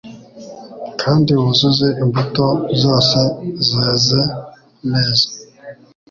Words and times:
Kandi 1.01 1.29
wuzuze 1.41 1.87
imbuto 2.03 2.45
zose 2.81 3.19
zeze 3.69 4.21
neza; 4.91 5.27